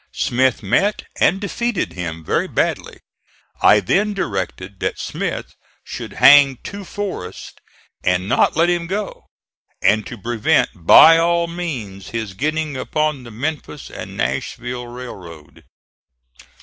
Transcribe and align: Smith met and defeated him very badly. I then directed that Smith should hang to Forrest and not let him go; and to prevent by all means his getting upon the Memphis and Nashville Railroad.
Smith 0.15 0.63
met 0.63 1.03
and 1.19 1.39
defeated 1.39 1.93
him 1.93 2.25
very 2.25 2.47
badly. 2.47 3.01
I 3.61 3.79
then 3.81 4.15
directed 4.15 4.79
that 4.79 4.97
Smith 4.97 5.53
should 5.83 6.13
hang 6.13 6.57
to 6.63 6.83
Forrest 6.83 7.61
and 8.03 8.27
not 8.27 8.55
let 8.55 8.67
him 8.67 8.87
go; 8.87 9.27
and 9.79 10.03
to 10.07 10.17
prevent 10.17 10.71
by 10.73 11.19
all 11.19 11.45
means 11.45 12.09
his 12.09 12.33
getting 12.33 12.75
upon 12.75 13.21
the 13.21 13.29
Memphis 13.29 13.91
and 13.91 14.17
Nashville 14.17 14.87
Railroad. 14.87 15.65